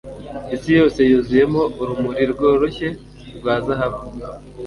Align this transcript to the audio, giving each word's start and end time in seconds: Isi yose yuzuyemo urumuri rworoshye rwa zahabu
Isi 0.55 0.69
yose 0.79 0.99
yuzuyemo 1.09 1.61
urumuri 1.81 2.23
rworoshye 2.33 2.87
rwa 3.37 3.53
zahabu 3.65 4.01